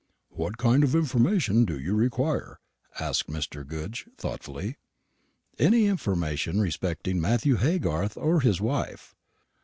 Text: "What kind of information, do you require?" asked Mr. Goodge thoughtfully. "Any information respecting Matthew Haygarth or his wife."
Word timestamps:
"What 0.31 0.57
kind 0.57 0.83
of 0.83 0.95
information, 0.95 1.63
do 1.63 1.79
you 1.79 1.93
require?" 1.93 2.59
asked 2.99 3.27
Mr. 3.29 3.63
Goodge 3.63 4.07
thoughtfully. 4.17 4.77
"Any 5.59 5.85
information 5.85 6.59
respecting 6.59 7.21
Matthew 7.21 7.57
Haygarth 7.57 8.17
or 8.17 8.39
his 8.39 8.59
wife." 8.59 9.13